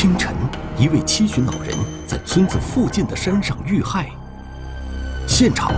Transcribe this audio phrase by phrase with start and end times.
[0.00, 0.34] 清晨，
[0.78, 4.08] 一位七旬老人在村子附近的山上遇害。
[5.26, 5.74] 现场，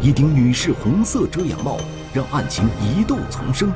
[0.00, 1.76] 一顶女士红色遮阳帽
[2.12, 3.72] 让案情疑窦丛生。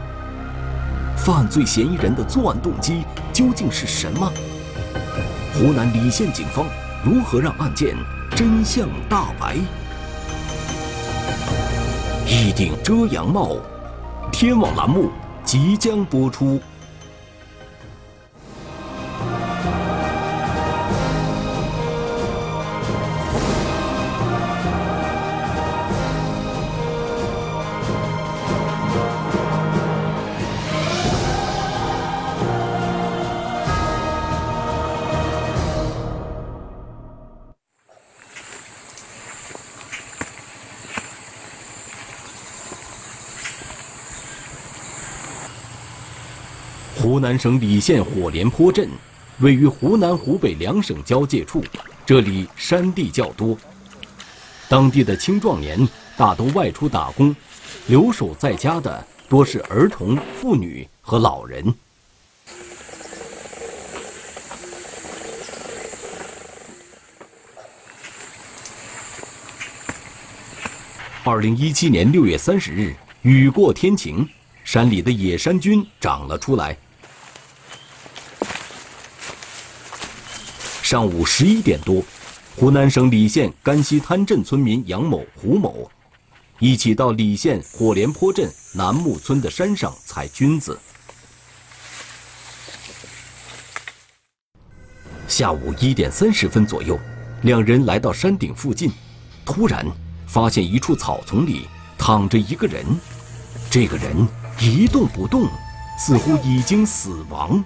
[1.16, 4.32] 犯罪嫌疑人的作案动机究竟是什么？
[5.54, 6.64] 湖南澧县警方
[7.04, 7.96] 如何让案件
[8.36, 9.56] 真相大白？
[12.24, 13.56] 一顶遮阳帽，
[14.30, 15.10] 天网栏目
[15.42, 16.60] 即将播出。
[47.38, 48.88] 省澧县火莲坡镇，
[49.38, 51.62] 位于湖南、湖北两省交界处，
[52.04, 53.56] 这里山地较多。
[54.68, 57.34] 当地的青壮年大都外出打工，
[57.86, 61.72] 留守在家的多是儿童、妇女和老人。
[71.24, 74.26] 二零一七年六月三十日，雨过天晴，
[74.64, 76.76] 山里的野山菌长了出来。
[80.90, 82.02] 上午十一点多，
[82.56, 85.86] 湖南省澧县甘溪滩镇村民杨某、胡某
[86.60, 90.80] 一起到澧县火莲坡镇南木村的山上采菌子。
[95.26, 96.98] 下午一点三十分左右，
[97.42, 98.90] 两人来到山顶附近，
[99.44, 99.84] 突然
[100.26, 102.82] 发现一处草丛里躺着一个人，
[103.68, 104.26] 这个人
[104.58, 105.50] 一动不动，
[105.98, 107.62] 似乎已经死亡。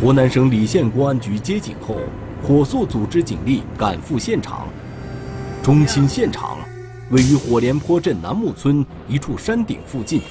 [0.00, 1.94] 湖南省澧县公安局接警后，
[2.42, 4.66] 火速组织警力赶赴现场。
[5.62, 6.56] 中心现场
[7.10, 10.22] 位于火莲坡镇南木村一处山顶附近，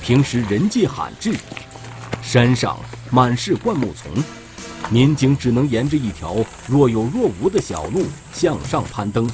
[0.00, 1.34] 平时人迹罕至，
[2.22, 2.78] 山上
[3.10, 4.10] 满是灌木丛，
[4.88, 6.34] 民警只能沿着一条
[6.66, 9.28] 若有若无的小路向上攀登。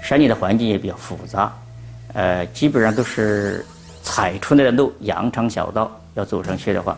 [0.00, 1.52] 山里的环境也比较复杂，
[2.12, 3.66] 呃，基本上都是。
[4.16, 6.96] 踩出来的路，羊肠小道，要走上去的话，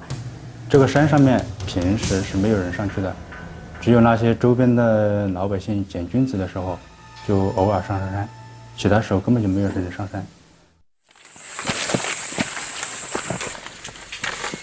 [0.70, 3.12] 这个山上面平时是没有人上去的，
[3.80, 6.78] 只有那些周边的老百姓捡菌子的时候，
[7.26, 8.28] 就偶尔上上山，
[8.76, 10.24] 其他时候根本就没有人上山。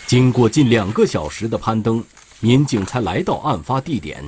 [0.07, 2.01] 经过近两个小时的攀登，
[2.39, 4.23] 民警才来到案发地点。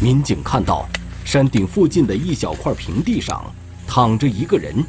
[0.00, 0.86] 民警看到，
[1.26, 3.44] 山顶附近的一小块平地上
[3.86, 4.82] 躺着一个人。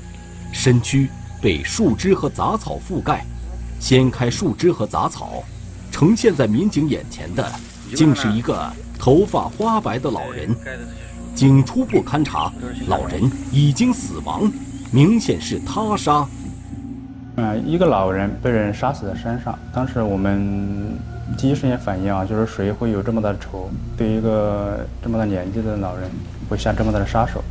[0.51, 1.09] 身躯
[1.41, 3.25] 被树枝和杂草覆盖，
[3.79, 5.43] 掀开树枝和杂草，
[5.91, 7.49] 呈现在民警眼前的，
[7.95, 10.55] 竟是一个头发花白的老人。
[11.35, 12.51] 经初步勘查，
[12.87, 14.51] 老人已经死亡，
[14.91, 16.27] 明显是他杀。
[17.35, 19.57] 嗯，一个老人被人杀死在山上。
[19.71, 20.97] 当时我们
[21.37, 26.09] 第一时间反应啊，就是谁会有这么大的仇，对一个这么大年纪的老人
[26.49, 27.43] 会下这么大的杀手？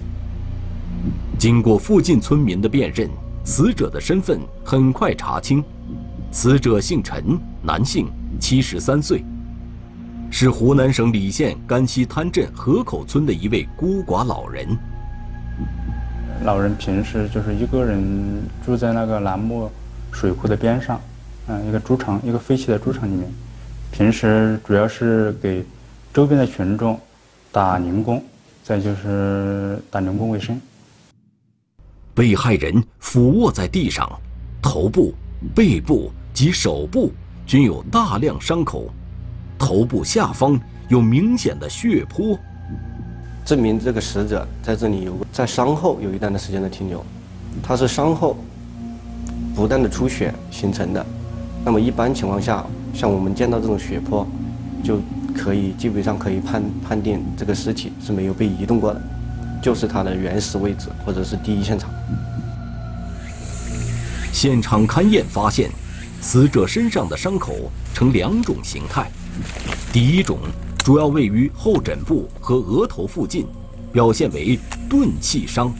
[1.38, 3.10] 经过附近村民的辨认，
[3.44, 5.62] 死者的身份很快查清。
[6.32, 8.08] 死者姓陈，男性，
[8.40, 9.22] 七十三岁，
[10.30, 14.66] 是湖南省澧县甘溪滩镇河口村的一位孤寡老人。
[16.42, 19.70] 老人平时就是一个人住在那个楠木
[20.12, 20.98] 水库的边上，
[21.48, 23.30] 嗯，一个猪场，一个废弃的猪场里面。
[23.92, 25.62] 平时主要是给
[26.14, 26.98] 周边的群众
[27.52, 28.22] 打零工，
[28.62, 30.58] 再就是打零工为生。
[32.16, 34.10] 被害人俯卧在地上，
[34.62, 35.12] 头部、
[35.54, 37.12] 背部及手部
[37.44, 38.88] 均有大量伤口，
[39.58, 42.38] 头部下方有明显的血泊，
[43.44, 47.04] 证明这个死者在这里有在伤后有一段的时间的停留，
[47.62, 48.34] 他是伤后
[49.54, 51.04] 不断的出血形成的，
[51.66, 52.64] 那么一般情况下，
[52.94, 54.26] 像我们见到这种血泊，
[54.82, 54.98] 就
[55.36, 59.02] 可以基本上可以判判定这个尸体是没有被移动过的。
[59.62, 61.90] 就是它的原始位置，或者是第一现场。
[64.32, 65.70] 现场勘验发现，
[66.20, 69.10] 死者身上的伤口呈两种形态。
[69.92, 70.38] 第一种
[70.78, 73.46] 主要位于后枕部和额头附近，
[73.92, 74.58] 表现为
[74.88, 75.72] 钝器伤，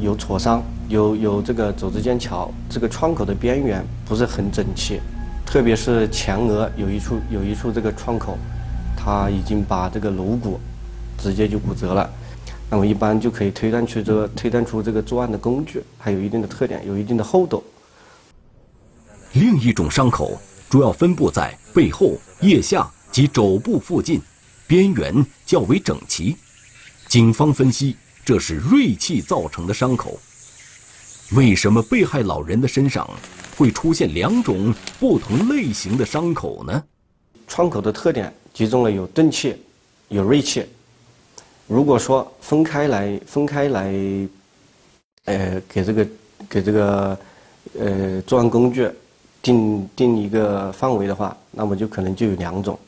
[0.00, 5.00] 有挫伤，有有这个肘子间桥，这个创口的边缘不是很整齐，
[5.46, 8.38] 特别是前额有一处有一处这个创口，
[8.96, 10.60] 它已经把这个颅骨
[11.18, 12.10] 直接就骨折了。
[12.70, 17.62] 那么一般就可以推断出这个推断出这个作案的工具还有一定的特点，有一定的厚度。
[19.34, 20.36] 另一种伤口
[20.68, 24.20] 主要分布在背后、腋下及肘部附近，
[24.66, 26.36] 边缘较为整齐。
[27.08, 30.18] 警方分析，这是锐器造成的伤口。
[31.32, 33.08] 为什么被害老人的身上
[33.56, 36.84] 会出现两种不同类型的伤口呢？
[37.46, 39.54] 创口的特点集中了有钝器，
[40.08, 40.64] 有锐器。
[41.66, 43.94] 如果说分开来，分开来，
[45.24, 46.06] 呃，给这个
[46.48, 47.18] 给这个
[47.78, 48.88] 呃作案工具
[49.40, 52.78] 定定一个范围的话，那么就可能就有两种。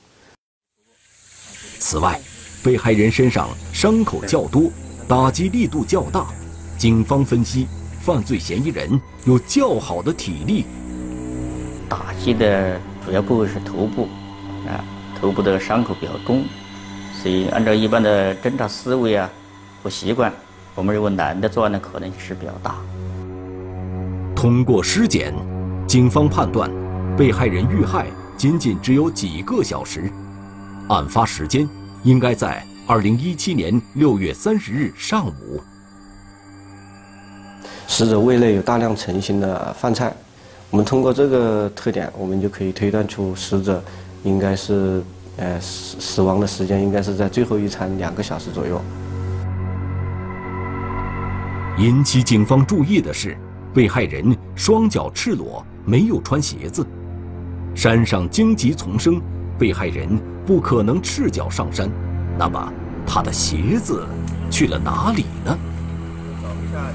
[1.79, 2.21] 此外，
[2.63, 4.71] 被害人身上伤口较多，
[5.09, 6.27] 打击力度较大。
[6.77, 7.67] 警方分析，
[8.03, 10.67] 犯罪嫌疑人有较好的体力。
[11.89, 14.09] 打击的主要部位是头部，
[14.69, 14.85] 啊，
[15.19, 16.45] 头部的伤口比较重，
[17.27, 19.29] 所以按照一般的侦查思维啊
[19.83, 20.33] 和习惯，
[20.77, 22.77] 我们认为男的作案的可能性是比较大。
[24.37, 25.35] 通过尸检，
[25.89, 26.71] 警方判断，
[27.17, 28.07] 被害人遇害
[28.37, 30.09] 仅仅只有几个小时，
[30.89, 31.69] 案发时间。
[32.05, 35.61] 应该在二零一七年六月三十日上午。
[37.89, 40.15] 死者胃内有大量成型的饭菜，
[40.71, 43.83] 我们通过这个特点，我们就可以推断出死者
[44.23, 45.03] 应该是，
[45.37, 48.81] 呃，死死亡的时间应该是在最后一餐两个小时左右。
[51.79, 53.37] 引起警方注意的是，
[53.75, 56.87] 被害人双脚赤裸，没有穿鞋子。
[57.75, 59.21] 山上荆棘丛生，
[59.59, 60.19] 被害人。
[60.47, 61.91] 不可能赤脚上山，
[62.39, 62.73] 那么
[63.05, 64.07] 他的鞋子
[64.49, 65.59] 去了哪里呢？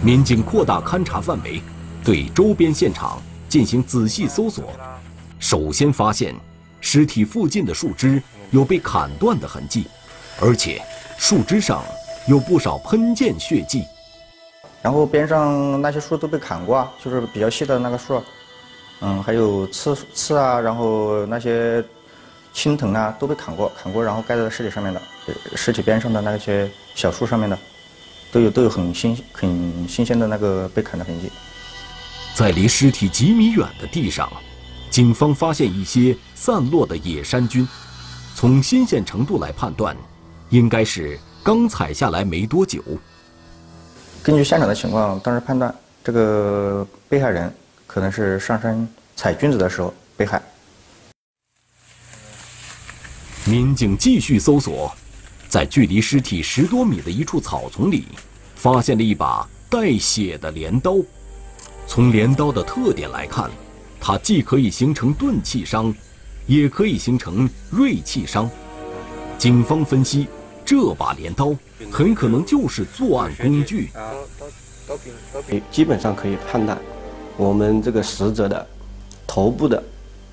[0.02, 1.62] 民警扩大勘查范围，
[2.02, 4.72] 对周边现场进行仔细搜索。
[5.38, 6.34] 首先发现，
[6.82, 9.88] 尸体附近的树枝有被砍断的痕迹，
[10.42, 10.82] 而且
[11.18, 11.82] 树枝上
[12.28, 13.86] 有不少喷溅血迹。
[14.82, 18.22] 然后边上那些树都被砍过，就是比较细的那个树，
[19.00, 21.82] 嗯，还有刺刺啊，然后那些。
[22.54, 25.02] 青藤啊都被砍过，砍过然后盖在尸体上面的，
[25.56, 27.58] 尸体边上的那些小树上面的，
[28.30, 31.32] 都有都有很新很新鲜的那个被砍的痕迹。
[32.36, 34.30] 在离尸体几米远的地上，
[34.92, 37.66] 警方发现一些散落的野山菌，
[38.36, 39.96] 从新鲜程度来判断，
[40.50, 42.84] 应该是刚采下来没多久。
[44.22, 45.74] 根据现场的情况，当时判断
[46.04, 47.52] 这个被害人
[47.88, 48.86] 可能是上山
[49.16, 50.44] 采菌子的时候被害。
[53.46, 54.94] 民警继续搜索，
[55.48, 58.10] 在距离尸体十多米的一处草丛里，
[58.56, 60.98] 发现了一把带血的镰刀。
[61.88, 63.50] 从镰刀的特点来看，
[64.04, 65.94] 它既可以形成钝器伤，
[66.48, 68.50] 也可以形成锐器伤。
[69.38, 70.28] 警方分析，
[70.66, 71.56] 这把镰刀
[71.92, 73.92] 很可能就是作案工具。
[75.70, 76.76] 基本上可以判断，
[77.38, 78.68] 我们这个死者的
[79.28, 79.82] 头部的、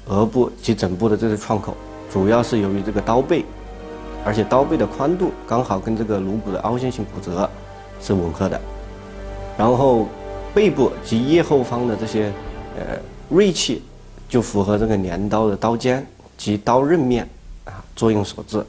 [0.06, 1.76] 额部及枕部的这些创口。
[2.10, 3.44] 主要是由于这个刀背，
[4.24, 7.48] 而且刀背的宽度刚好跟这个颅骨的凹陷性骨折
[8.00, 8.58] 是吻合的。
[9.58, 10.08] 然后
[10.54, 12.32] 背部及腋后方的这些
[12.78, 13.82] 呃锐器，
[14.28, 17.28] 就符合这个镰刀的刀尖及刀刃面
[17.64, 18.64] 啊作用所致。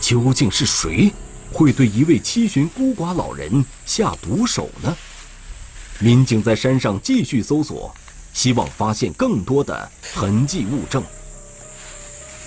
[0.00, 1.12] 究竟是谁
[1.52, 4.96] 会对一位七旬孤寡老人下毒手呢？
[5.98, 7.94] 民警在山上继续搜索。
[8.34, 11.04] 希望发现更多的痕迹物证。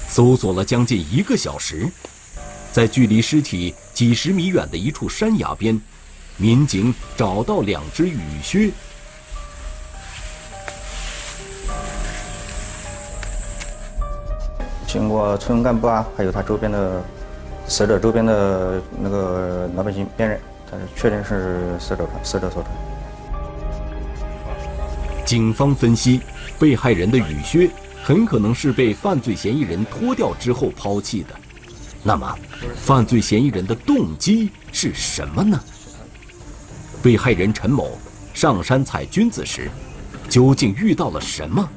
[0.10, 1.88] 搜索了将近一个小时，
[2.72, 5.80] 在距离尸体几十米远的一处山崖边，
[6.38, 8.72] 民警找到两只雨靴。
[14.96, 17.04] 经过村干部啊，还有他周边的
[17.68, 20.40] 死者周边的那个老百姓辨认，
[20.72, 22.74] 他是确定是死者死者所穿。
[25.26, 26.22] 警方分析，
[26.58, 27.70] 被害人的雨靴
[28.06, 31.36] 很可能是被犯罪嫌疑人脱掉之后抛弃的。
[32.02, 32.34] 那么，
[32.78, 35.60] 犯罪嫌疑人的动机是什么呢？
[37.04, 38.00] 被害人陈某
[38.34, 39.70] 上山采菌子时，
[40.30, 41.68] 究竟遇到了什么，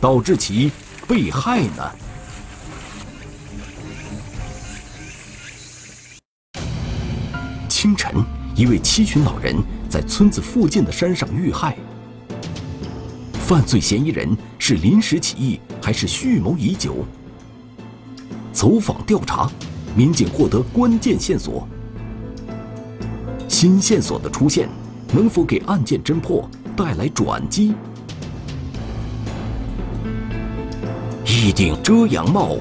[0.00, 0.70] 导致其
[1.08, 1.90] 被害呢？
[7.90, 8.14] 清晨，
[8.54, 9.56] 一位七旬老人
[9.88, 11.76] 在村子附近的山上遇害。
[13.32, 17.04] 犯罪嫌疑人是临时起意还是蓄谋已久？
[18.52, 19.50] 走访调查，
[19.96, 21.66] 民警获得关键线索。
[23.48, 24.68] 新线索的出现，
[25.12, 27.74] 能否给案件侦破带来转机？
[31.24, 32.56] 一顶遮阳帽，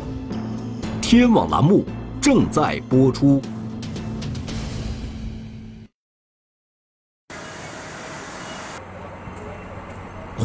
[1.00, 1.86] 天网栏目
[2.20, 3.40] 正在播出。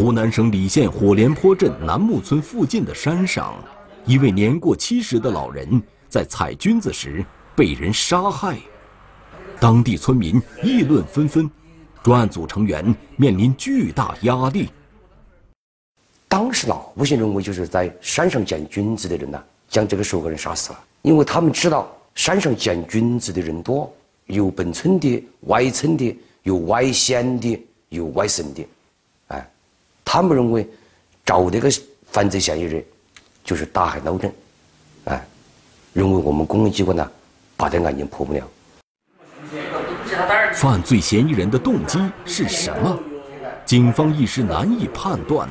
[0.04, 3.54] 湖南省澧县火莲坡镇南木村附近的山上，
[4.04, 7.24] 一位年过七十的老人在采菌子时
[7.56, 8.58] 被人杀害，
[9.58, 11.50] 当地村民议论纷纷，
[12.02, 14.68] 专案组成员面临巨大压力。
[16.28, 23.90] 当时老百姓认为，就是在山上捡菌子的人呢，将这个十五个人杀死了，因为他们知道山上捡菌子的人多，
[24.26, 27.58] 有本村的、外村的，有外县的，
[27.88, 28.62] 有外省的，
[30.04, 30.68] 他们认为
[31.24, 31.68] 找这个
[32.10, 32.84] 犯罪嫌疑人
[33.42, 34.32] 就是大海捞针，
[35.04, 35.26] 哎，
[35.92, 37.10] 认为我们公安机关呢
[37.56, 38.48] 把这案件破不了。
[40.52, 42.98] 犯罪嫌疑人的动机是什么？
[43.64, 45.48] 警方一时难以判断。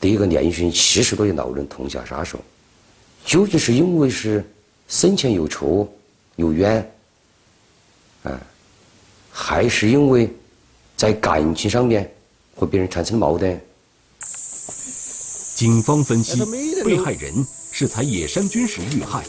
[0.00, 2.40] 第一个年均七十多的老人痛下杀手，
[3.24, 4.44] 究竟是因为是
[4.88, 5.86] 生前有仇
[6.36, 6.90] 有冤，
[8.24, 8.40] 啊，
[9.30, 10.28] 还是因为
[11.00, 12.12] 在感情上面
[12.54, 13.58] 和别人产生矛盾？
[15.56, 16.38] 警方分析，
[16.84, 17.32] 被害人
[17.72, 19.24] 是采野山菌时遇害，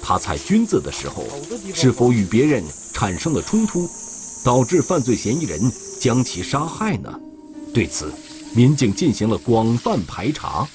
[0.00, 1.22] 他采菌子的时候
[1.74, 2.64] 是否与别人
[2.94, 3.86] 产生了冲突，
[4.42, 5.60] 导致犯罪嫌疑人
[6.00, 7.20] 将其杀害呢？
[7.74, 8.10] 对此。
[8.54, 10.66] 民警进行了广泛排查，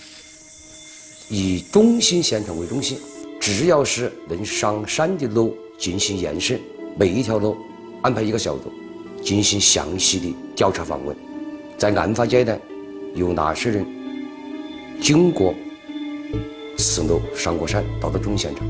[1.29, 2.99] 以中心现场为中心，
[3.39, 6.61] 只要是能上山的路进行延伸，
[6.95, 7.57] 每一条路
[8.03, 8.71] 安排一个小组
[9.27, 11.13] 进行详细的调查访问。
[11.77, 12.57] 在案发阶段，
[13.13, 13.85] 有哪些人
[15.01, 15.53] 经过
[16.77, 18.65] 此路上过山，到达中心现场？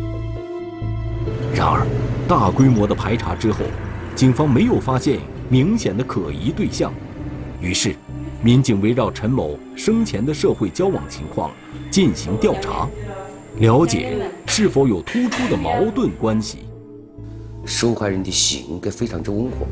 [1.54, 1.86] 然而，
[2.28, 3.60] 大规模的排查之后，
[4.16, 6.92] 警方没有发现明显的可疑对象，
[7.62, 7.96] 于是。
[8.42, 11.52] 民警围绕陈某生前的社会交往情况
[11.92, 12.88] 进行调查，
[13.58, 14.16] 了解
[14.48, 16.60] 是否有突出的矛盾关系。
[17.66, 19.66] 受害人的性格非常之温和，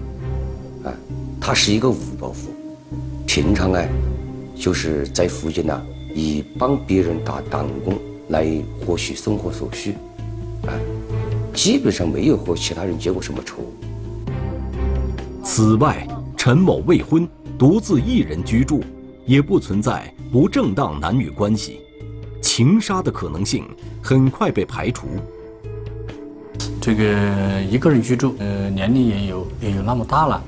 [0.85, 0.93] 啊，
[1.41, 2.53] 他是一个五保户，
[3.25, 3.83] 平常呢，
[4.55, 7.99] 就是在附近呢，以帮别人打党工
[8.29, 8.47] 来
[8.79, 9.91] 获取生活所需，
[10.67, 10.71] 啊，
[11.53, 13.57] 基本上没有和其他人结过什么仇。
[15.43, 17.27] 此外，陈某未婚。
[17.57, 18.83] 独自一人居住，
[19.25, 21.79] 也不存在不正当男女关系，
[22.41, 23.63] 情杀的可能性
[24.03, 25.07] 很快被排除。
[26.81, 30.43] 这个一个人居住，呃，年龄也有也有那么大了，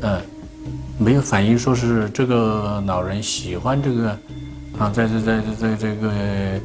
[0.00, 0.20] 呃，
[0.98, 4.10] 没有反映说是这个老人喜欢这个，
[4.78, 6.10] 啊，在在在在这个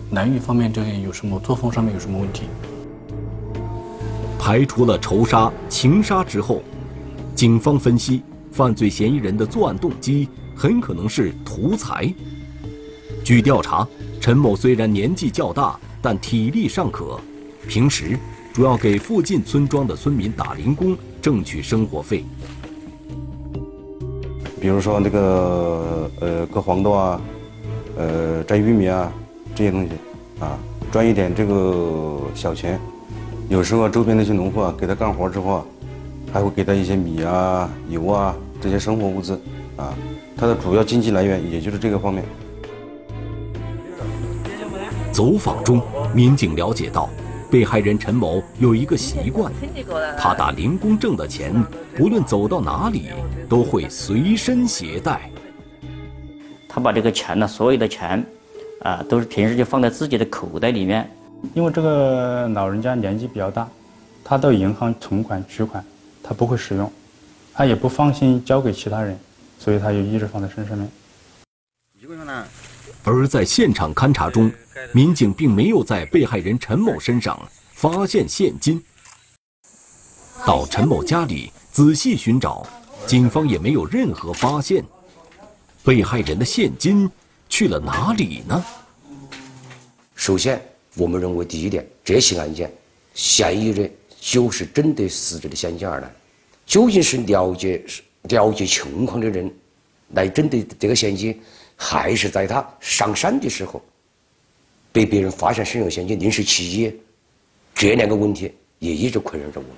[0.09, 2.43] 男女方面这个有什么作风上面有什么问题？
[4.39, 6.61] 排除了仇杀、情杀之后，
[7.35, 8.23] 警方分析。
[8.51, 12.09] 犯罪嫌疑人的作案动机很可能是图财。
[13.21, 13.85] 据调查，
[14.21, 17.19] 陈某虽然年纪较大，但体力尚可，
[17.67, 18.17] 平时
[18.53, 22.23] 主要给附近村庄的村民打零工，挣取生活费。
[24.65, 27.21] 比如说那个呃割黄豆啊，
[27.95, 29.13] 呃摘玉米啊
[29.53, 29.91] 这些东西，
[30.39, 30.57] 啊
[30.91, 32.79] 赚一点这个小钱。
[33.47, 35.65] 有时候周边那些农户啊给他干活之后啊，
[36.33, 38.35] 还会给他一些米啊油啊。
[38.59, 39.39] 这些生活物资，
[39.75, 39.93] 啊，
[40.35, 42.25] 他的主要经济来源也就是这个方面。
[45.11, 45.79] 走访中，
[46.11, 47.07] 民警了解到，
[47.49, 49.51] 被害人陈某有一个习惯，
[50.17, 51.53] 他打零工挣的钱，
[51.95, 53.09] 不论走到哪里
[53.47, 55.29] 都会随身携带。
[56.67, 58.25] 他把这个钱呢，所有的钱，
[58.81, 61.09] 啊，都是平时就放在自己的口袋里面。
[61.53, 63.67] 因为这个老人家年纪比较大，
[64.23, 65.83] 他到银行存款取款，
[66.23, 66.91] 他不会使用。
[67.53, 69.17] 他也不放心交给其他人，
[69.59, 70.89] 所以他就一直放在身上面。
[73.03, 74.51] 而在现场勘查中，
[74.91, 77.39] 民警并没有在被害人陈某身上
[77.73, 78.83] 发现现金。
[80.45, 82.67] 到陈某家里仔细寻找，
[83.07, 84.83] 警方也没有任何发现。
[85.83, 87.09] 被害人的现金
[87.47, 88.65] 去了哪里呢？
[90.15, 90.59] 首先，
[90.95, 92.73] 我们认为第一点，这起案件
[93.13, 96.11] 嫌疑人就是针对死者的现金而来。
[96.65, 97.85] 究竟是了解
[98.23, 99.53] 了解情况的人
[100.13, 101.39] 来针对这个现金，
[101.75, 103.79] 还是在他上山的时候
[104.95, 106.89] 被别人发现身有现金临时起意？
[107.73, 108.49] 这两个问题
[108.79, 109.75] 也一直困扰着我们。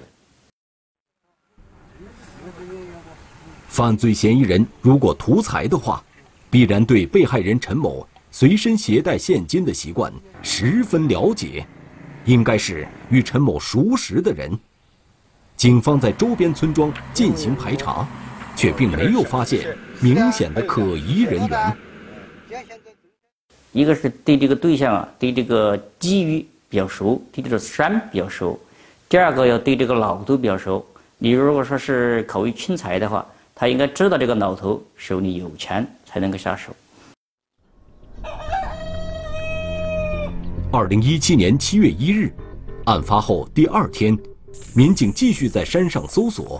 [3.67, 6.03] 犯罪嫌疑人如果图财的话，
[6.51, 11.65] 必然对被害人陈某随身携带现金的习惯十分了解，
[12.25, 14.55] 应该是与陈某熟识的人。
[15.55, 18.07] 警方在周边村庄进行排查，
[18.55, 21.75] 却并没有发现明显的可疑人员。
[23.77, 28.57] 一个是对这个对象啊，对这个机遇比较熟，对这个山比较熟；
[29.07, 30.83] 第二个要对这个老头比较熟。
[31.19, 36.75] 你如果说是考虑轻财的话，他应该知道这个老头手里有钱才能够下手。
[40.71, 42.33] 二零一七年七月一日，
[42.85, 44.17] 案发后第二天，
[44.73, 46.59] 民警继续在山上搜索，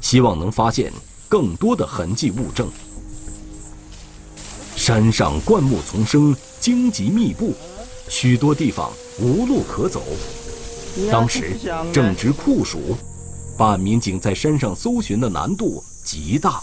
[0.00, 0.90] 希望能发现
[1.28, 2.66] 更多的痕迹物证。
[4.74, 7.54] 山上灌木丛生，荆棘密布，
[8.08, 10.02] 许多地方无路可走。
[11.10, 11.56] 当时
[11.92, 12.96] 正值酷暑，
[13.58, 16.62] 办案民警在山上搜寻的难度极大。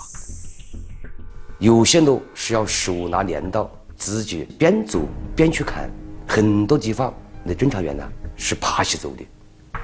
[1.59, 5.01] 有些路是要手拿镰刀，自己边走
[5.35, 5.89] 边去砍。
[6.27, 8.03] 很多地方那侦查员呢
[8.35, 9.23] 是爬起走的，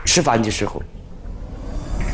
[0.06, 0.82] 吃饭的时候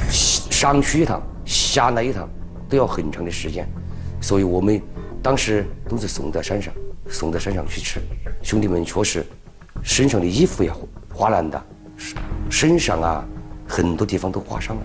[0.10, 2.30] 上去一趟下来一趟
[2.68, 3.68] 都要很长的时间，
[4.22, 4.82] 所以我们
[5.24, 6.74] 当时都是送到山上，
[7.10, 8.02] 送到山上去吃。
[8.44, 9.26] 兄弟们确实
[9.84, 10.72] 身上的衣服也
[11.14, 11.64] 划烂的，
[12.50, 13.26] 身上啊
[13.68, 14.84] 很多地方都划伤了。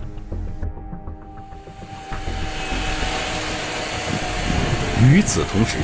[5.13, 5.77] 与此同时。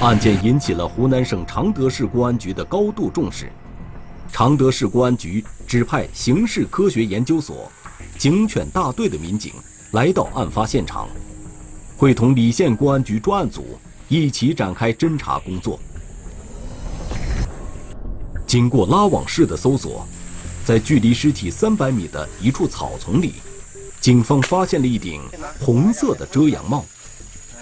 [0.00, 3.48] 案件引起了湖南省常德市公安局的高度重视，
[4.30, 7.70] 常德市公安局指派刑事科学研究所
[8.18, 9.52] 警犬大队的民警
[9.92, 11.08] 来到案发现场，
[11.96, 13.78] 会同澧县公安局专案组
[14.14, 15.78] 一起展开侦查工作。
[18.46, 20.06] 经过拉网式的搜索，
[20.64, 23.34] 在距离尸体三百米的一处草丛里，
[24.00, 25.20] 警方发现了一顶
[25.60, 26.84] 红色的遮阳帽，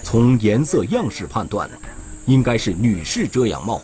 [0.03, 1.71] 从颜色样式判断。
[2.27, 3.83] 应该是女士遮阳帽，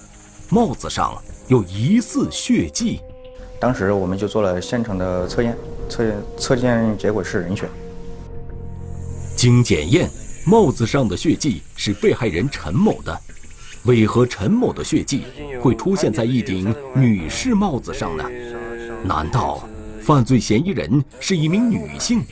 [0.49, 1.13] 帽子上
[1.49, 3.01] 有疑似血迹。
[3.59, 5.57] 当时我们就做了现场的测验，
[5.89, 7.69] 测验测验结果是人血。
[9.35, 10.09] 经检验，
[10.45, 13.19] 帽子上的血迹是被害人陈某的。
[13.85, 15.23] 为何陈某的血迹
[15.63, 18.25] 会出现在一顶女士帽子上呢？
[19.05, 19.67] 难道
[20.03, 22.23] 犯罪嫌疑人是一名女性？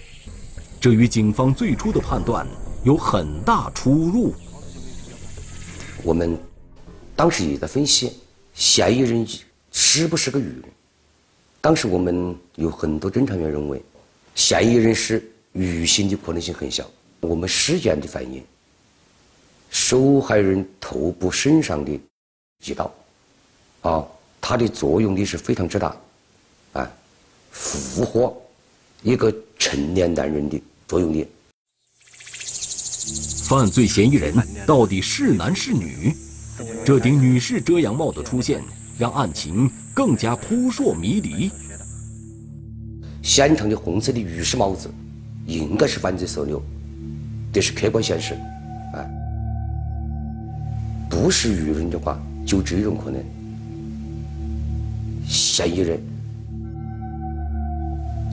[0.80, 2.44] 这与警方最初的判断
[2.84, 4.34] 有很大出入。
[6.02, 6.36] 我们
[7.14, 8.12] 当时也在分析，
[8.52, 9.26] 嫌疑人
[9.70, 10.64] 是不是个女人？
[11.60, 13.80] 当时我们有很多侦查员认为，
[14.34, 16.84] 嫌疑人是女性的可能性很小。
[17.20, 18.44] 我们尸检的反应，
[19.70, 22.00] 受害人头部身上的
[22.64, 22.92] 几刀，
[23.82, 24.06] 啊，
[24.40, 25.96] 它的作用力是非常之大，
[26.72, 26.90] 啊，
[27.50, 28.36] 俘获
[29.02, 31.26] 一个成年男人的作用力。
[33.48, 34.34] 犯罪嫌疑人
[34.66, 36.12] 到底是男是女？
[36.84, 38.62] 这顶女士遮阳帽的出现，
[38.98, 41.50] 让案情更加扑朔迷离。
[43.22, 44.90] 现场的红色的女士帽子，
[45.46, 46.62] 应该是犯罪手留，
[47.52, 48.36] 这是客观现实。
[51.16, 53.18] 不是女人的话，就这种可能。
[55.26, 55.98] 嫌疑人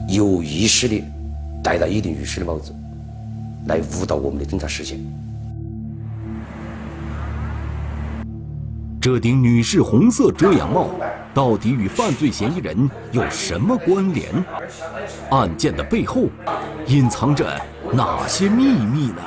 [0.06, 1.02] 有意识的
[1.62, 2.74] 戴了一顶女士的帽子。
[3.66, 5.00] 来误导我们的侦查视线。
[9.00, 10.90] 这顶女士红色遮阳帽
[11.32, 14.30] 到底与犯罪嫌疑人有什么关联？
[15.30, 16.26] 案件的背后
[16.86, 17.58] 隐藏着
[17.90, 19.22] 哪些秘密呢？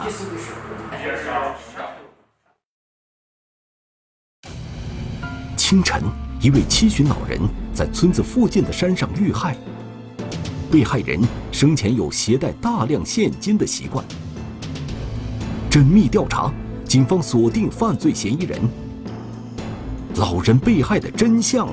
[5.69, 6.01] 清晨，
[6.39, 7.37] 一位七旬老人
[7.73, 9.53] 在村子附近的山上遇害。
[10.71, 11.19] 被害人
[11.51, 14.01] 生前有携带大量现金的习惯。
[15.69, 16.49] 缜密调查，
[16.85, 18.61] 警方锁定犯罪嫌疑人。
[20.15, 21.67] 老人被害的真相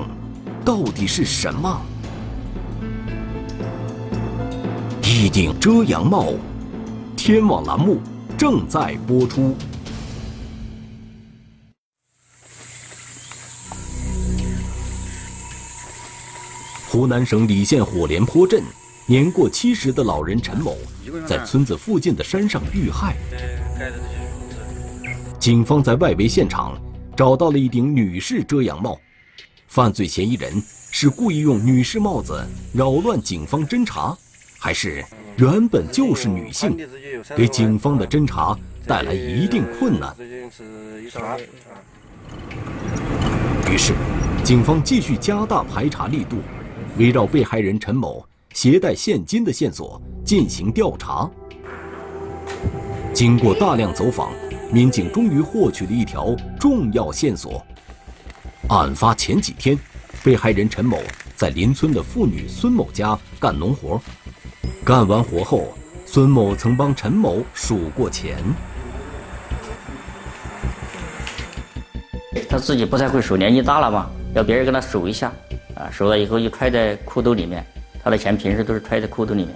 [0.65, 1.81] 到底是什么？
[5.03, 6.33] 一顶遮阳帽，
[7.15, 8.01] 天网栏目
[8.37, 9.55] 正在播出。
[16.95, 18.63] 湖南省澧县火莲坡镇。
[19.05, 20.77] 年过七十的老人陈某，
[21.27, 23.17] 在村子附近的山上遇害。
[25.37, 26.81] 警方在外围现场
[27.13, 28.97] 找到了一顶女士遮阳帽，
[29.67, 32.41] 犯罪嫌疑人是故意用女士帽子
[32.73, 34.17] 扰乱警方侦查，
[34.57, 35.03] 还是
[35.35, 36.77] 原本就是女性，
[37.35, 40.15] 给警方的侦查带来一定困难？
[43.69, 43.91] 于是，
[44.45, 46.37] 警方继续加大排查力度，
[46.97, 48.25] 围绕被害人陈某。
[48.53, 51.29] 携带现金的线索进行调查。
[53.13, 54.31] 经过大量走访，
[54.71, 57.61] 民警终于获取了一条重要线索。
[58.69, 59.77] 案发前几天，
[60.23, 60.97] 被害人陈某
[61.35, 64.01] 在邻村的妇女孙某家干农活，
[64.85, 65.67] 干完活后，
[66.05, 68.37] 孙某曾帮陈某数过钱。
[72.49, 75.31] 他自己不太会数，年纪大了嘛，要别人跟他数一下，
[75.75, 77.65] 啊，数了以后就揣在裤兜里面。
[78.03, 79.55] 他的钱平时都是揣在裤兜里面。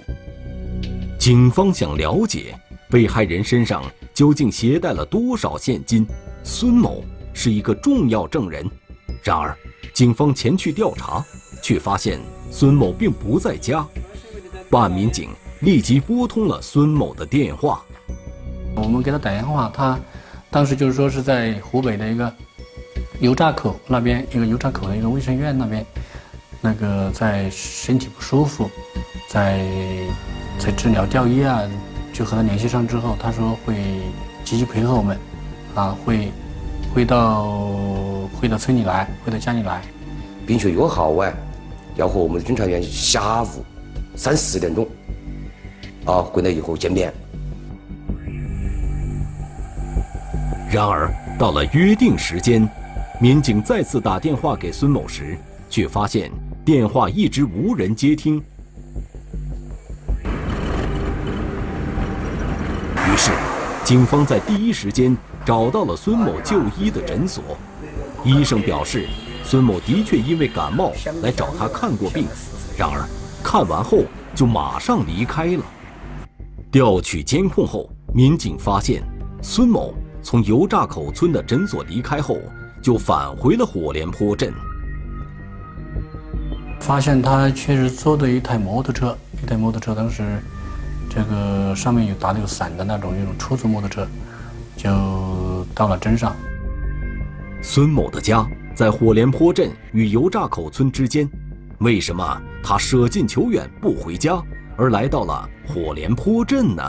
[1.18, 2.54] 警方想了解
[2.88, 6.06] 被害人身上究竟携带了多少现金？
[6.42, 8.66] 孙某是一个重要证人。
[9.22, 9.54] 然而，
[9.92, 11.22] 警方前去调查，
[11.62, 12.18] 却发现
[12.50, 13.86] 孙某并不在家。
[14.70, 15.28] 办案民警
[15.60, 17.82] 立即拨通了孙某的电话。
[18.74, 20.00] 我们给他打电话，他
[20.50, 22.32] 当时就是说是在湖北的一个
[23.20, 25.84] 油炸口那边，一个油炸口的一个卫生院那边，
[26.58, 28.70] 那个在身体不舒服，
[29.28, 29.62] 在
[30.58, 31.60] 在治疗吊医啊，
[32.14, 33.74] 就和他联系上之后，他说会
[34.42, 35.18] 积极配合我们，
[35.74, 36.32] 啊，会
[36.94, 37.44] 会到
[38.40, 39.82] 会到村里来，会到家里来，
[40.46, 41.30] 并且约好哎，
[41.96, 43.62] 要和我们的侦查员下午
[44.16, 44.88] 三四点钟
[46.06, 47.12] 啊回来以后见面。
[50.70, 52.66] 然而，到了约定时间，
[53.22, 55.36] 民警再次打电话给孙某时，
[55.68, 56.32] 却发现
[56.64, 58.38] 电话一直无人接听。
[62.96, 63.30] 于是，
[63.84, 67.44] 警方在第一时间找到了孙某就医的诊所。
[68.24, 69.06] 医生表示，
[69.44, 70.90] 孙某的确因为感冒
[71.22, 72.26] 来找他看过病，
[72.78, 73.06] 然而
[73.44, 73.98] 看完后
[74.34, 75.62] 就马上离开了。
[76.72, 79.02] 调取监控后，民警发现
[79.42, 79.94] 孙某。
[80.22, 82.36] 从油炸口村的诊所离开后，
[82.82, 84.52] 就返回了火莲坡镇。
[86.80, 90.22] 发现他确实坐的一台摩托车，一台摩托车，当时
[91.08, 94.06] 这个上面有打那个伞的那种那种出租摩托车，
[94.76, 96.34] 就到了镇上。
[97.62, 101.28] 孙某的家在火莲坡镇与油炸口村之间，
[101.80, 104.42] 为什么他舍近求远不回家，
[104.76, 106.82] 而来到了火莲坡镇呢？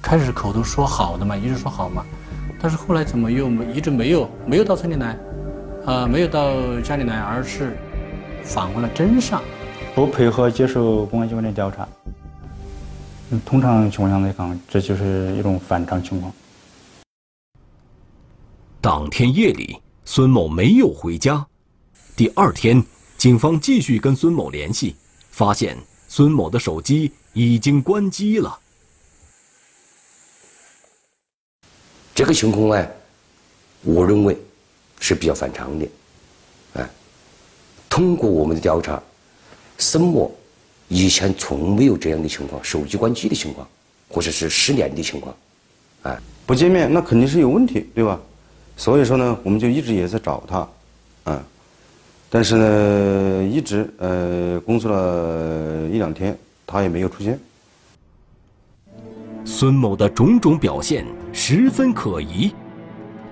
[0.00, 2.04] 开始口头说好的嘛，一直说好嘛，
[2.60, 5.16] 但是后来怎么又没一直没有没有到村里来，
[5.86, 7.76] 啊，没有到家里来，而是
[8.42, 9.40] 返回了镇上，
[9.94, 11.88] 不配合接受公安机关的调查。
[13.30, 16.32] 嗯，通常情况下来讲，这就是一种反常情况。
[18.80, 21.46] 当天夜里，孙某没有回家。
[22.16, 22.82] 第二天，
[23.16, 24.96] 警方继续跟孙某联系，
[25.30, 25.76] 发现
[26.08, 28.58] 孙某的手机已经关机了。
[32.18, 32.88] 这个情况呢，
[33.84, 34.36] 我认为
[34.98, 35.88] 是比较反常的，
[36.74, 36.90] 哎，
[37.88, 39.00] 通过我们的调查，
[39.78, 40.28] 沈某
[40.88, 43.64] 以前从没有这样的情况，手机关机的情况，
[44.08, 45.32] 或者是失联的情况，
[46.02, 48.20] 哎，不见面那肯定是有问题，对吧？
[48.76, 50.68] 所以说呢，我们就一直也在找他，
[51.22, 51.46] 啊，
[52.28, 57.38] 但是呢，一直呃工作了一两天，他也没有出现。
[59.50, 62.52] 孙某的种种表现十分可疑。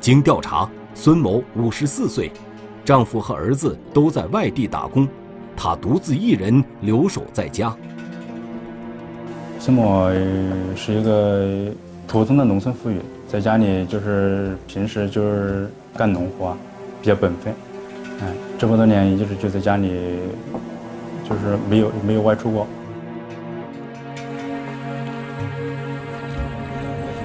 [0.01, 2.33] 经调查，孙某五十四岁，
[2.83, 5.07] 丈夫和儿子都在外地打工，
[5.55, 7.77] 她独自一人留守在家。
[9.59, 10.09] 孙某
[10.75, 11.71] 是一个
[12.07, 12.99] 普通的农村妇女，
[13.29, 16.57] 在家里就是平时就是干农活，
[17.03, 17.53] 比较本分。
[18.23, 19.93] 哎，这么多年一直就在家里，
[21.29, 22.67] 就是没有没有外出过。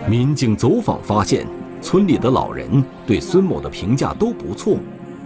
[0.07, 1.45] 民警走访发现，
[1.81, 4.77] 村里的老人对孙某的评价都不错。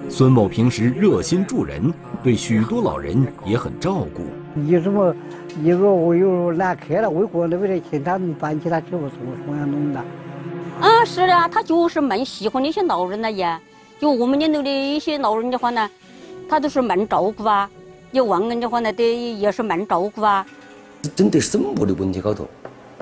[0.10, 4.22] 孙某平时热心助人，对许多老人也很照顾。
[4.54, 5.16] 你什么？
[5.58, 10.00] 你说我又难开了，为何那边的钱他们搬起他去我从从样弄的？
[10.82, 13.60] 啊，是的，他就是蛮喜欢那些老人的呀。
[13.98, 15.90] 就我们年头的一些老人的话呢，
[16.50, 17.70] 他都是蛮照顾啊。
[18.12, 20.46] 有亡人的话呢，得也是蛮照顾啊。
[21.16, 22.48] 针对沈某的问题高头，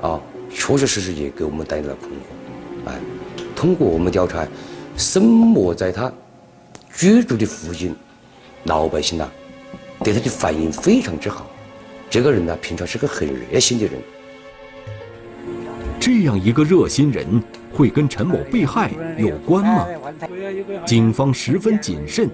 [0.01, 0.21] 啊。
[0.49, 2.99] 确确实实也给我们带来了困惑，哎，
[3.55, 4.47] 通过我们调查，
[4.95, 6.11] 沈某在他
[6.93, 7.95] 居住的附近，
[8.65, 9.27] 老百姓呐，
[10.03, 11.49] 对他的反应非常之好。
[12.09, 13.93] 这个人呢，平常是个很热心的人。
[15.99, 19.87] 这样一个热心人，会跟陈某被害有关吗？
[20.85, 22.29] 警方十分谨慎。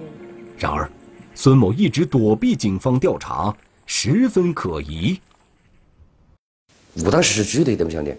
[0.58, 0.90] 然而，
[1.34, 3.54] 孙某一直躲避警方调查，
[3.86, 5.18] 十分可疑。
[6.96, 8.14] 务当实施举的一点不想的，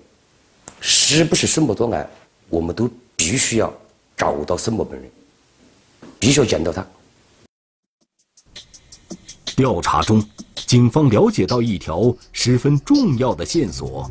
[0.79, 2.09] 是不是沈某作案，
[2.49, 3.71] 我们都必须要
[4.15, 5.11] 找到沈某本人，
[6.17, 6.85] 必须要见到他。
[9.55, 10.23] 调查中，
[10.55, 14.09] 警方了解到一条十分重要的线索。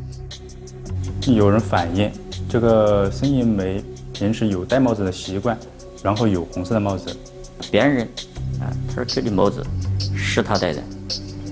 [1.25, 2.11] 有人反映，
[2.47, 5.59] 这个孙银梅平时有戴帽子的习惯，
[6.03, 7.15] 然后有红色的帽子。
[7.71, 8.07] 别人，
[8.59, 9.65] 啊，他说这顶帽子
[10.15, 10.81] 是他戴的，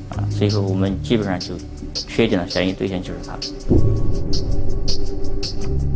[0.09, 1.55] 啊，最后我们基本上就。
[1.93, 3.37] 确定的嫌疑对象就是他。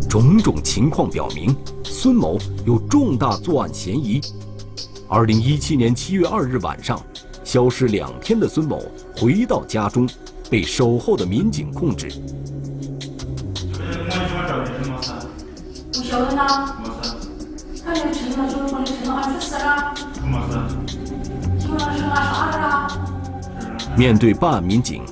[0.09, 4.21] 种种情况表明，孙某有重大作案嫌疑。
[5.07, 7.01] 二零一七年七月二日晚上，
[7.43, 8.81] 消失两天的孙某
[9.17, 10.07] 回到家中，
[10.49, 12.09] 被守候的民警控制。
[23.95, 25.03] 面对办案民警，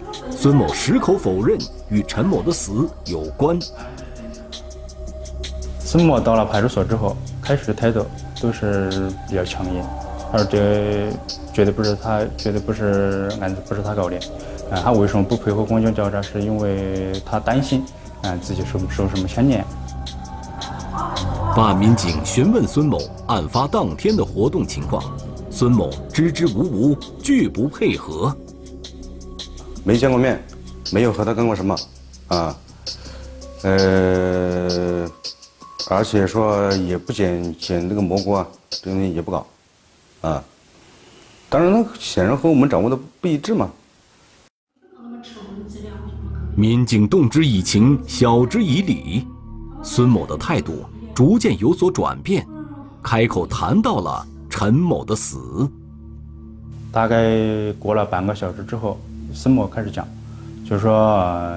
[0.42, 1.56] 孙某矢口否认
[1.90, 3.60] 与陈某的死有关。
[5.80, 8.04] 孙某到了派出所之后，开始的态度
[8.42, 8.90] 都是
[9.30, 9.84] 比较强硬，
[10.32, 11.12] 他说这
[11.54, 14.18] 绝对不是他，绝对不是案子不是他搞的。
[14.72, 16.20] 啊，他为什么不配合公安调查？
[16.20, 17.86] 是因为他担心，
[18.24, 19.64] 啊，自己受受什么牵连。
[21.56, 25.04] 办案民警询问孙某案发当天的活动情况，
[25.52, 28.36] 孙某支支吾吾，拒不配合。
[29.84, 30.41] 没见过面，
[30.91, 31.76] 没有和他干过什么，
[32.28, 32.56] 啊，
[33.63, 35.10] 呃，
[35.89, 39.46] 而且说也不捡捡那个蘑菇啊，这东西也不搞，
[40.22, 40.44] 啊，
[41.50, 43.70] 当然，显然和我们掌握的不一致嘛。
[46.56, 49.26] 民警动之以情，晓之以理，
[49.82, 52.46] 孙某的态度逐渐有所转变，
[53.02, 55.67] 开口谈到了陈某的死。
[56.91, 59.00] 大概过了半个小时之后，
[59.34, 60.08] 孙某开始讲，
[60.65, 61.56] 就是说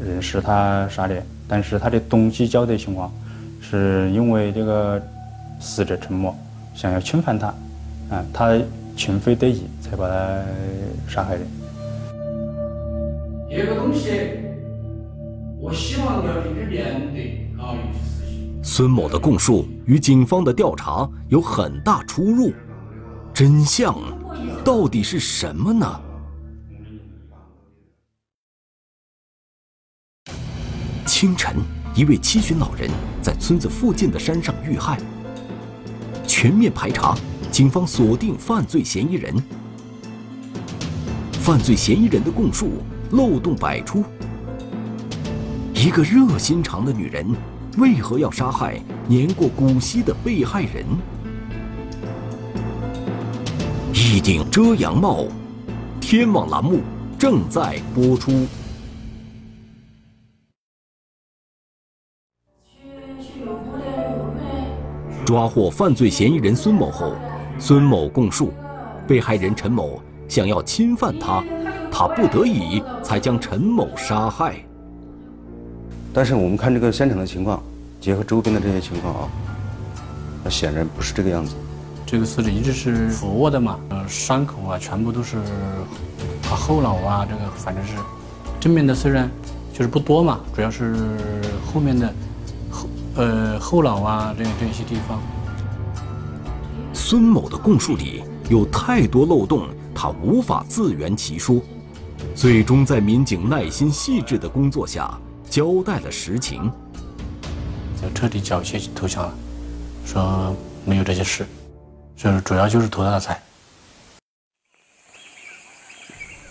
[0.00, 3.12] 人是他杀的，但是他的动机交代情况，
[3.60, 5.02] 是因为这个
[5.60, 6.34] 死者陈某
[6.74, 7.48] 想要侵犯他，
[8.10, 8.56] 啊，他
[8.96, 10.42] 情非得已才把他
[11.08, 11.42] 杀害的。
[13.48, 14.10] 有个东西，
[15.60, 18.62] 我希望要你去面对啊，有些事情。
[18.62, 22.52] 孙某的供述与警方的调查有很大出入，
[23.32, 23.94] 真相
[24.64, 26.00] 到底是什么呢？
[31.18, 31.56] 清晨，
[31.94, 32.90] 一位七旬老人
[33.22, 34.98] 在村子附近的山上遇害。
[36.26, 37.16] 全面排查，
[37.50, 39.34] 警方锁定犯罪嫌疑人。
[41.32, 42.82] 犯罪嫌疑人的供述。
[43.12, 44.04] 漏洞百出。
[45.72, 47.26] 一个热心肠的女人，
[47.78, 50.84] 为何要杀害年过古稀的被害人？
[53.94, 55.24] 一顶遮阳帽，
[55.98, 56.80] 天网栏目
[57.18, 58.46] 正在播出。
[65.26, 67.12] 抓获犯罪嫌疑人孙某后，
[67.58, 68.52] 孙某供述，
[69.08, 71.42] 被害人陈某想要侵犯他。
[71.90, 74.54] 他不得已才将陈某杀害。
[76.12, 77.60] 但是我们看这个现场的情况，
[78.00, 79.28] 结合周边的这些情况啊，
[80.44, 81.56] 那显然不是这个样子。
[82.06, 87.94] 这个死者一直是俯卧的嘛，呃，伤口啊全部都是啊后脑啊，这个反正是
[88.60, 89.28] 正面的虽然
[89.72, 90.94] 就是不多嘛，主要是
[91.66, 92.12] 后面的后
[93.16, 95.20] 呃后脑啊这这些地方。
[96.92, 101.60] 孙某的供述里有太多漏洞，他无法自圆其说。
[102.34, 106.70] 最终在民警耐心细致的工作下，交代了实情。
[108.00, 109.34] 就彻底缴械投降了，
[110.04, 111.46] 说没有这些事，
[112.14, 113.40] 就是主要就是图他的财。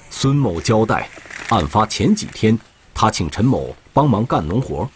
[0.09, 1.07] 孙某交代，
[1.49, 2.57] 案发前几天，
[2.93, 4.89] 他请陈某帮忙干农活。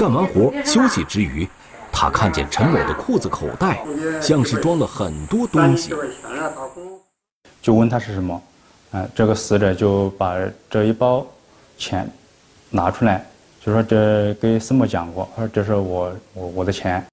[0.00, 1.46] 干完活休息之余，
[1.92, 3.84] 他看见陈某的裤子口袋
[4.18, 5.92] 像是装了很多东西。
[7.60, 8.42] 就问他是什么，
[8.92, 10.36] 嗯，这个死者就把
[10.70, 11.26] 这一包
[11.76, 12.10] 钱
[12.70, 13.22] 拿出来，
[13.62, 17.04] 就说这给孙某讲过，他说这是我我我的钱。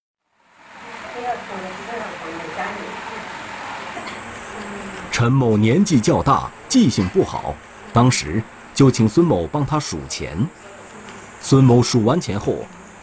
[5.12, 7.54] 陈某年纪较大，记性不好，
[7.91, 8.41] 当时
[8.73, 10.38] 就请孙某帮他数钱。
[11.39, 12.56] 孙某数完钱后，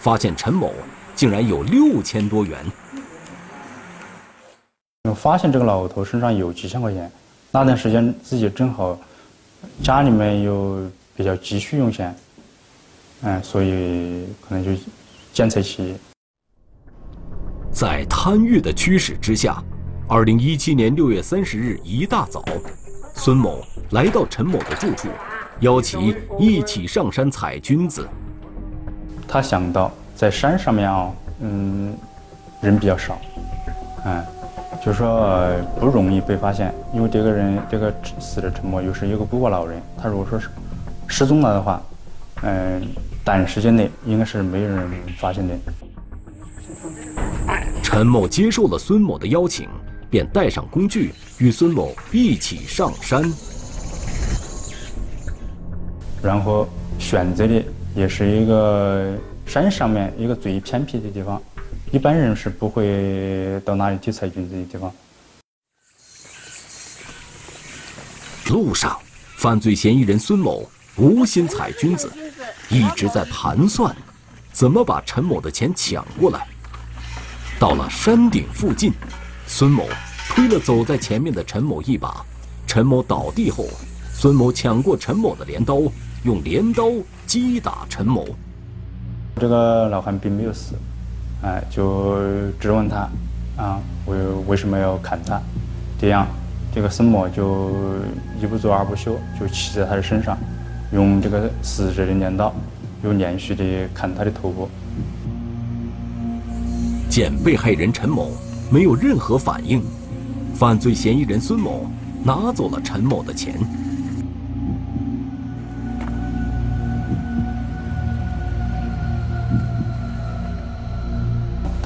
[0.04, 0.70] 发现陈某
[1.16, 2.62] 竟然有六千多元。
[5.16, 7.10] 发现这个老头身上有几千块钱。
[7.50, 8.98] 那段时间自己正好
[9.82, 10.86] 家里面又
[11.16, 12.14] 比较急需用钱，
[13.22, 14.78] 嗯，所以可能就
[15.32, 15.94] 见财起意。
[17.72, 19.56] 在贪欲的驱使之下，
[20.06, 22.44] 二零一七年六月三十日一大早，
[23.14, 25.08] 孙某来到陈某的住处，
[25.60, 28.06] 邀其一起上山采菌子。
[29.26, 31.10] 他想到在山上面啊，
[31.40, 31.94] 嗯，
[32.60, 33.18] 人比较少，
[34.04, 34.24] 嗯。
[34.84, 35.40] 就是说
[35.80, 40.48] 不容易被发现，因为这个人这个死者陈某又是一个孤寡老人，他如果说是
[41.06, 41.80] 失踪了的话，
[42.42, 42.82] 嗯，
[43.24, 45.54] 短时间内应该是没有人发现的。
[47.82, 49.66] 陈某接受了孙某的邀请，
[50.10, 53.22] 便带上工具与孙某一起上山，
[56.20, 57.62] 然后选择的
[57.94, 61.40] 也是一个山上面一个最偏僻的地方。
[61.92, 64.92] 一般人是不会到那里去采菌子的地方。
[68.50, 68.98] 路上，
[69.36, 72.10] 犯罪嫌疑人孙某无心采菌子，
[72.68, 73.94] 一直在盘算
[74.52, 76.46] 怎么把陈某的钱抢过来。
[77.58, 78.92] 到了山顶附近，
[79.46, 79.88] 孙某
[80.28, 82.24] 推了走在前面的陈某一把，
[82.66, 83.68] 陈某倒地后，
[84.12, 85.80] 孙某抢过陈某的镰刀，
[86.24, 86.90] 用镰刀
[87.34, 88.24] 击打陈某。
[89.40, 90.76] 这个老汉并没有死，
[91.42, 92.16] 哎，就
[92.60, 93.08] 质问他，
[93.60, 94.16] 啊，为
[94.46, 95.40] 为什么要砍他？
[95.98, 96.28] 这样，
[96.72, 97.72] 这个孙某就
[98.40, 100.38] 一不做二不休，就骑在他的身上，
[100.92, 102.54] 用这个死者的镰刀，
[103.02, 104.68] 又连续的砍他的头部。
[107.10, 108.30] 见被害人陈某
[108.70, 109.82] 没有任何反应，
[110.54, 111.90] 犯罪嫌疑人孙某
[112.22, 113.58] 拿走了陈某的钱。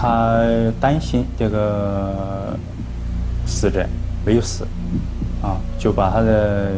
[0.00, 0.44] 他
[0.80, 2.56] 担心这个
[3.44, 3.84] 死者
[4.24, 4.64] 没有死，
[5.42, 6.70] 啊，就把他的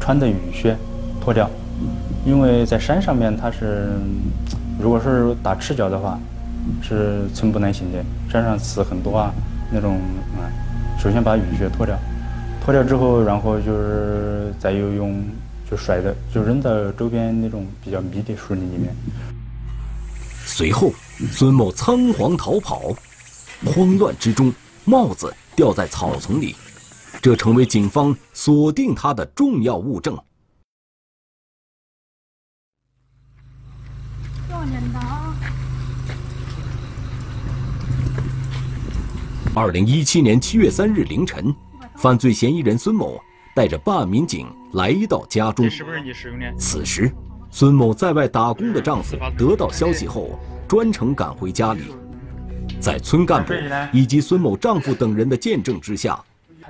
[0.00, 0.76] 穿的雨靴
[1.20, 1.48] 脱掉，
[2.26, 3.92] 因为在山上面他是，
[4.80, 6.18] 如果是打赤脚的话。
[6.80, 7.98] 是寸步难行的，
[8.30, 9.34] 山上刺很多啊，
[9.72, 9.96] 那种
[10.38, 10.46] 啊，
[10.96, 11.98] 首先把雨靴脱掉，
[12.64, 15.20] 脱掉之后，然后就是再又用
[15.68, 18.94] 就甩的，就扔到周边那种比较密的树林里面。
[20.46, 20.92] 随后，
[21.30, 22.94] 孙某仓皇逃跑，
[23.64, 24.52] 慌乱之中，
[24.84, 26.56] 帽子掉在草丛里，
[27.20, 30.18] 这成为警方锁定他的重要物证。
[39.54, 41.54] 二零一七年七月三日凌晨，
[41.96, 43.20] 犯罪嫌疑人孙某
[43.54, 45.68] 带着办案民警来到家中。
[45.68, 46.52] 是不是你使用的？
[46.58, 47.12] 此时，
[47.50, 50.38] 孙某在外打工的丈夫得到消息后，
[50.72, 51.82] 专程赶回家里。
[52.80, 53.52] 在村干部
[53.92, 56.18] 以及孙某丈夫等人的见证之下，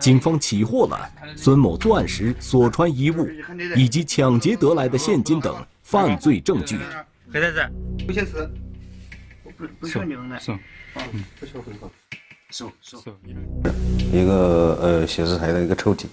[0.01, 3.29] 警方起获了孙某作案时所穿衣物
[3.77, 6.81] 以及抢劫得来的现金等犯罪证据。
[7.33, 7.65] 黑袋子，
[8.05, 8.51] 不写字，
[9.57, 10.41] 不不写名的。
[10.41, 10.51] 是，
[10.97, 11.89] 嗯，不写回报。
[12.51, 13.01] 手手
[14.13, 16.07] 一个呃写字台的一个抽屉，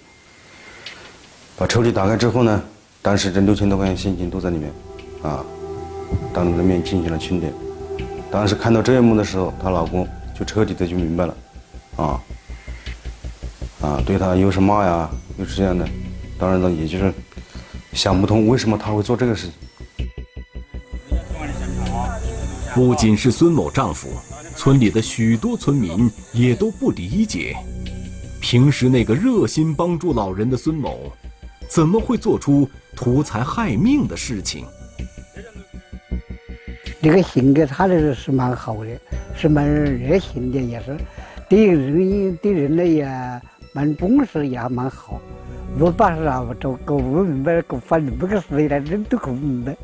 [1.58, 2.64] 把抽屉打开之后呢，
[3.02, 4.72] 当时这六千多块钱现金都在里面，
[5.24, 5.44] 啊，
[6.32, 7.52] 当着的面进行了清点。
[8.32, 11.38] 当时看到这一幕的时候，她老公就彻底的就明白了，
[11.96, 12.22] 啊，
[13.82, 15.88] 啊，对她又是骂呀，又是这样的，
[16.38, 17.14] 当然了，也就是
[17.94, 19.54] 想不通为什么她会做这个事情。
[22.74, 24.10] 不仅是孙某丈夫。
[24.56, 27.56] 村里的许多村民也都不理解，
[28.42, 31.10] 平时那个热心帮助老人的孙某，
[31.70, 34.66] 怎么会做出图财害命的事情？
[37.02, 38.90] 这个性格他这个是蛮好的，
[39.36, 40.98] 是蛮热心的，也是
[41.48, 43.42] 对人对人类也
[43.74, 45.22] 蛮重视，也蛮好。
[45.80, 49.76] 我把啥都搞不明白，搞反正不个事来，人都搞不明白。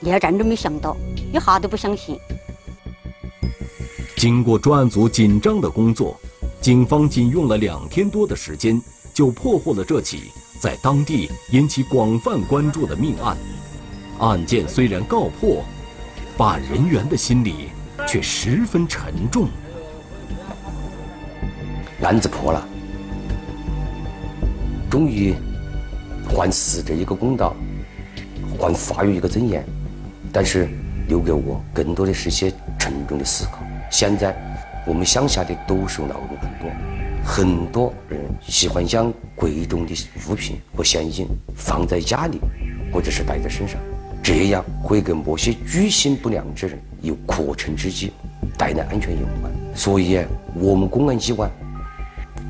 [0.00, 0.96] 连站都没想到，
[1.32, 2.16] 一哈都不相信。
[4.16, 6.18] 经过专案组紧张的工作，
[6.60, 8.80] 警方仅用了两天多的时间，
[9.12, 13.36] 就破获了这起在当地引起广泛关注的命案。
[14.20, 15.64] 案件虽然告破，
[16.40, 17.68] 办案人员的心里
[18.08, 19.46] 却十分沉重。
[22.00, 22.66] 案子破了，
[24.88, 25.34] 终于
[26.30, 27.54] 还死者一个公道，
[28.58, 29.62] 还法院一个尊严，
[30.32, 30.66] 但是
[31.08, 33.58] 留给我更多的是些沉重的思考。
[33.90, 34.34] 现在，
[34.86, 36.70] 我们乡下的独守老人很多，
[37.22, 39.94] 很多人喜欢将贵重的
[40.26, 42.40] 物品和现金放在家里，
[42.90, 43.78] 或者是带在身上，
[44.22, 48.12] 这样会跟某些居心不良之人有可乘之机，
[48.56, 49.50] 带来安全隐患。
[49.74, 51.50] 所以，我们公安机关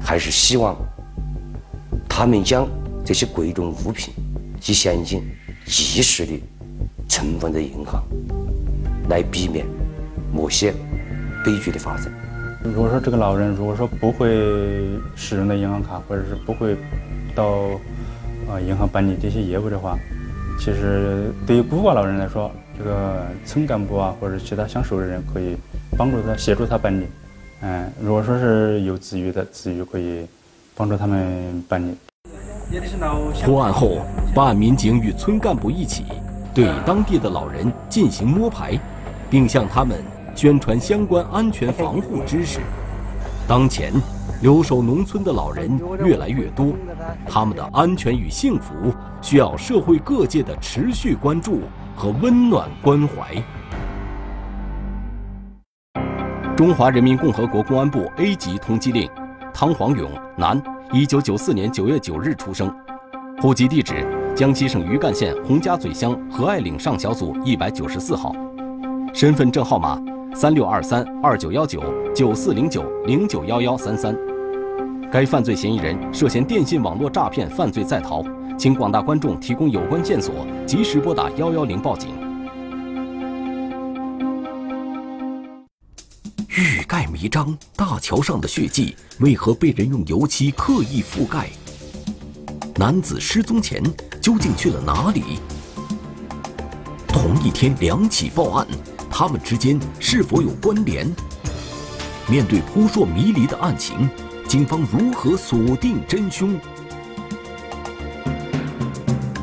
[0.00, 0.76] 还是希望
[2.08, 2.68] 他们将
[3.04, 4.12] 这些贵重物品
[4.60, 5.22] 及现金
[5.66, 6.40] 及时的
[7.08, 8.02] 存放在银行，
[9.08, 9.66] 来避免
[10.32, 10.74] 某些。
[11.42, 12.12] 悲剧的发生。
[12.62, 14.28] 如果说这个老人如果说不会
[15.16, 16.76] 使用的银行卡，或者是不会
[17.34, 17.46] 到
[18.46, 19.98] 啊银行办理这些业务的话，
[20.60, 25.56] 其实对于孤寡老人来说，这个村干部啊或者其他相熟的人可以
[25.96, 27.06] 帮助他协助他办理。
[27.62, 30.26] 嗯，如果说是有子女的，子女可以
[30.76, 31.96] 帮助他们办理。
[33.42, 34.02] 破案后，
[34.34, 36.04] 办案民警与村干部一起
[36.54, 38.78] 对当地的老人进行摸排，
[39.30, 39.96] 并向他们。
[40.36, 42.60] 宣传相关安全防护知识。
[43.48, 43.92] 当前，
[44.40, 45.70] 留守农村的老人
[46.02, 46.72] 越来越多，
[47.28, 48.74] 他们的安全与幸福
[49.20, 51.60] 需要社会各界的持续关注
[51.94, 53.34] 和温暖关怀。
[56.56, 59.10] 中华人民共和国公安部 A 级通缉令：
[59.52, 60.60] 汤黄勇，男
[60.90, 62.74] ，1994年9月9日出生，
[63.42, 68.34] 户籍地址江西省余干县洪家嘴乡何爱岭上小组194号。
[69.12, 70.00] 身份证号码
[70.34, 71.82] 三六二三二九幺九
[72.14, 74.16] 九四零九零九幺幺三三。
[75.10, 78.24] 该犯罪嫌疑人涉嫌电信网络诈骗犯罪在逃，
[78.56, 82.10] 请广大观众提供有关线索，及时拨打幺幺零报警。
[86.48, 91.48] 欲盖弥彰，大桥上的血迹为何被人用油漆刻意覆盖？
[92.76, 93.82] 男子失踪前
[94.22, 95.40] 究竟去了哪里？
[97.08, 98.66] 同一天两起报案，
[99.10, 101.06] 他们之间是否有关联？
[102.28, 104.08] 面对扑朔迷离的案情，
[104.48, 106.58] 警方如何锁定真凶？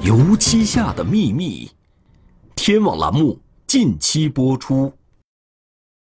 [0.01, 1.69] 油漆下的秘密，
[2.55, 4.93] 天网栏目近期播出。